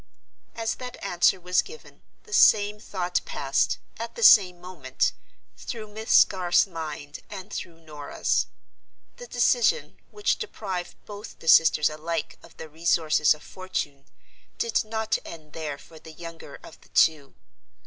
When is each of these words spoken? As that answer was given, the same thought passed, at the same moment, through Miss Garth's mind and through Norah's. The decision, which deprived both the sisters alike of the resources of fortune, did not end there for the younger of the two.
As 0.55 0.73
that 0.81 0.97
answer 1.05 1.39
was 1.39 1.61
given, 1.61 2.01
the 2.23 2.33
same 2.33 2.79
thought 2.79 3.21
passed, 3.23 3.77
at 3.99 4.15
the 4.15 4.23
same 4.23 4.59
moment, 4.59 5.13
through 5.57 5.89
Miss 5.93 6.25
Garth's 6.25 6.65
mind 6.65 7.19
and 7.29 7.53
through 7.53 7.79
Norah's. 7.81 8.47
The 9.17 9.27
decision, 9.27 9.99
which 10.09 10.39
deprived 10.39 10.95
both 11.05 11.37
the 11.37 11.47
sisters 11.47 11.87
alike 11.91 12.39
of 12.41 12.57
the 12.57 12.67
resources 12.67 13.35
of 13.35 13.43
fortune, 13.43 14.05
did 14.57 14.83
not 14.83 15.19
end 15.23 15.53
there 15.53 15.77
for 15.77 15.99
the 15.99 16.13
younger 16.13 16.55
of 16.63 16.81
the 16.81 16.89
two. 16.89 17.35